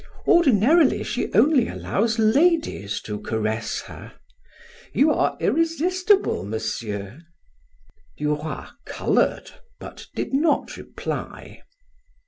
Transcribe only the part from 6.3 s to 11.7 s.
Monsieur!" Duroy colored, but did not reply.